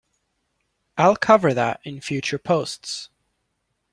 I'll 0.97 1.15
cover 1.15 1.53
that 1.53 1.79
in 1.83 2.01
future 2.01 2.39
posts! 2.39 3.09